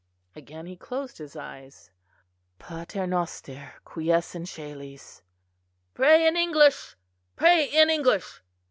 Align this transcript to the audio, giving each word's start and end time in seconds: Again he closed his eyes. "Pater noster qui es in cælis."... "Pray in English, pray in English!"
Again 0.35 0.65
he 0.65 0.75
closed 0.75 1.19
his 1.19 1.35
eyes. 1.35 1.91
"Pater 2.57 3.05
noster 3.05 3.73
qui 3.85 4.09
es 4.11 4.33
in 4.33 4.45
cælis."... 4.45 5.21
"Pray 5.93 6.25
in 6.27 6.35
English, 6.35 6.95
pray 7.35 7.65
in 7.67 7.87
English!" 7.91 8.41